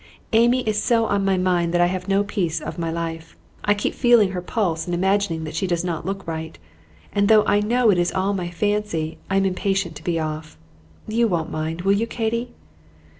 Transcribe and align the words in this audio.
Amy 0.33 0.61
is 0.67 0.81
so 0.81 1.05
on 1.05 1.23
my 1.23 1.37
mind 1.37 1.71
that 1.71 1.79
I 1.79 1.85
have 1.85 2.07
no 2.07 2.23
peace 2.23 2.59
of 2.59 2.79
my 2.79 2.89
life. 2.91 3.37
I 3.63 3.75
keep 3.75 3.93
feeling 3.93 4.31
her 4.31 4.41
pulse 4.41 4.87
and 4.87 4.95
imagining 4.95 5.43
that 5.43 5.53
she 5.53 5.67
does 5.67 5.83
not 5.85 6.07
look 6.07 6.25
right; 6.25 6.57
and 7.13 7.27
though 7.27 7.45
I 7.45 7.59
know 7.59 7.91
it 7.91 7.99
is 7.99 8.11
all 8.11 8.33
my 8.33 8.49
fancy, 8.49 9.19
I 9.29 9.35
am 9.37 9.45
impatient 9.45 9.95
to 9.97 10.03
be 10.03 10.17
off. 10.19 10.57
You 11.07 11.27
won't 11.27 11.51
mind, 11.51 11.81
will 11.83 11.93
you, 11.93 12.07
Katy?" 12.07 12.49